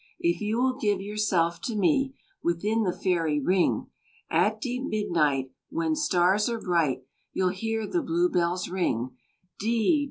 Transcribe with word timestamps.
If 0.19 0.41
you 0.41 0.57
will 0.59 0.79
give 0.79 0.99
yourself 0.99 1.61
to 1.61 1.75
me, 1.75 2.15
Within 2.43 2.81
the 2.81 2.91
fairy 2.91 3.39
ring, 3.39 3.91
At 4.31 4.59
deep 4.59 4.81
midnight, 4.89 5.51
When 5.69 5.95
stars 5.95 6.49
are 6.49 6.59
bright, 6.59 7.03
You'll 7.33 7.49
hear 7.49 7.85
the 7.85 8.01
Blue 8.01 8.27
bells 8.27 8.67
ring 8.67 9.15
D! 9.59 9.99